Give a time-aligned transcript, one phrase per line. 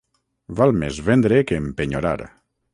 [0.59, 2.19] Val més vendre que empenyorar.